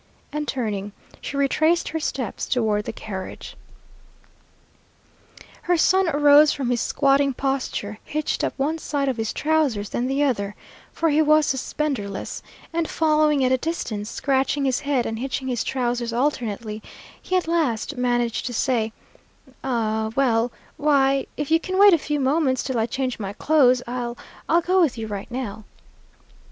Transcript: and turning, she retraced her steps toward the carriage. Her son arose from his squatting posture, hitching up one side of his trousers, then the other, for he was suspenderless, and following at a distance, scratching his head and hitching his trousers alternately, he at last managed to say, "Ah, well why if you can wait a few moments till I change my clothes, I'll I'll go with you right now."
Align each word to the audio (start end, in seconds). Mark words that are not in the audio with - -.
and 0.33 0.47
turning, 0.47 0.93
she 1.21 1.37
retraced 1.37 1.89
her 1.89 1.99
steps 1.99 2.47
toward 2.47 2.85
the 2.85 2.91
carriage. 2.91 3.55
Her 5.61 5.77
son 5.77 6.09
arose 6.09 6.51
from 6.51 6.71
his 6.71 6.81
squatting 6.81 7.35
posture, 7.35 7.99
hitching 8.03 8.43
up 8.47 8.53
one 8.57 8.79
side 8.79 9.07
of 9.07 9.17
his 9.17 9.31
trousers, 9.31 9.89
then 9.89 10.07
the 10.07 10.23
other, 10.23 10.55
for 10.91 11.09
he 11.09 11.21
was 11.21 11.45
suspenderless, 11.45 12.41
and 12.73 12.89
following 12.89 13.45
at 13.45 13.51
a 13.51 13.59
distance, 13.59 14.09
scratching 14.09 14.65
his 14.65 14.79
head 14.79 15.05
and 15.05 15.19
hitching 15.19 15.47
his 15.47 15.63
trousers 15.63 16.11
alternately, 16.11 16.81
he 17.21 17.35
at 17.37 17.47
last 17.47 17.95
managed 17.95 18.47
to 18.47 18.55
say, 18.55 18.91
"Ah, 19.63 20.09
well 20.15 20.51
why 20.77 21.27
if 21.37 21.51
you 21.51 21.59
can 21.59 21.77
wait 21.77 21.93
a 21.93 21.99
few 21.99 22.19
moments 22.19 22.63
till 22.63 22.79
I 22.79 22.87
change 22.87 23.19
my 23.19 23.33
clothes, 23.33 23.83
I'll 23.85 24.17
I'll 24.49 24.61
go 24.61 24.81
with 24.81 24.97
you 24.97 25.05
right 25.05 25.29
now." 25.29 25.63